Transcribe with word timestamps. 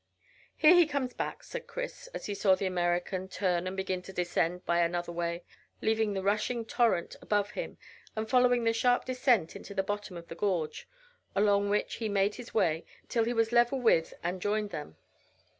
"Here 0.57 0.73
he 0.73 0.87
comes 0.87 1.13
back," 1.13 1.43
said 1.43 1.67
Chris, 1.67 2.07
as 2.07 2.25
he 2.25 2.33
saw 2.33 2.55
the 2.55 2.65
American 2.65 3.27
turn 3.27 3.67
and 3.67 3.77
begin 3.77 4.01
to 4.01 4.11
descend 4.11 4.65
by 4.65 4.79
another 4.79 5.11
way, 5.11 5.43
leaving 5.79 6.13
the 6.13 6.23
rushing 6.23 6.65
torrent 6.65 7.15
above 7.21 7.51
him 7.51 7.77
and 8.15 8.27
following 8.27 8.63
the 8.63 8.73
sharp 8.73 9.05
descent 9.05 9.55
into 9.55 9.75
the 9.75 9.83
bottom 9.83 10.17
of 10.17 10.27
the 10.27 10.33
gorge, 10.33 10.87
along 11.35 11.69
which 11.69 11.97
he 11.97 12.09
made 12.09 12.33
his 12.33 12.51
way 12.51 12.83
till 13.09 13.25
he 13.25 13.33
was 13.33 13.51
level 13.51 13.79
with 13.79 14.15
and 14.23 14.41
joined 14.41 14.71
them. 14.71 14.95